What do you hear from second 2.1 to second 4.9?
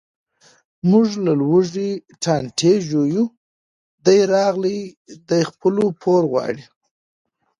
ټانټې ژویو، دی راغلی